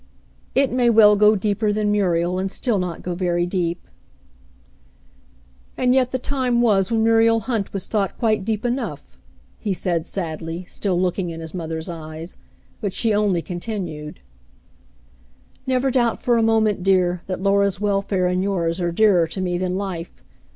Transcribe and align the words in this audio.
"It 0.55 0.71
may 0.71 0.89
well 0.89 1.15
go 1.15 1.35
deeper 1.35 1.71
than 1.71 1.91
Muriel, 1.91 2.39
and 2.39 2.51
still 2.51 2.79
not 2.79 3.03
go 3.03 3.13
very 3.13 3.45
deep."" 3.45 3.87
And 5.77 5.93
yet 5.93 6.09
the 6.09 6.17
time 6.17 6.59
was 6.59 6.89
when 6.89 7.03
Muriel 7.03 7.41
Hunt 7.41 7.71
was 7.71 7.85
thought 7.85 8.17
quite 8.17 8.43
deep 8.43 8.65
enough," 8.65 9.15
he 9.59 9.75
said 9.75 10.07
sadly, 10.07 10.65
still 10.67 10.99
looking 10.99 11.29
in 11.29 11.39
his 11.39 11.53
mother's 11.53 11.87
eyes— 11.87 12.37
but 12.81 12.93
she 12.93 13.13
only 13.13 13.43
continued:—" 13.43 14.21
Never 15.67 15.91
doubt 15.91 16.19
for 16.19 16.35
a 16.35 16.41
moment, 16.41 16.81
dear, 16.81 17.21
that 17.27 17.39
Laura's 17.43 17.79
welfare 17.79 18.25
and 18.25 18.41
yours 18.41 18.81
are 18.81 18.91
dearer 18.91 19.27
to 19.27 19.39
me 19.39 19.59
than 19.59 19.77
life. 19.77 20.13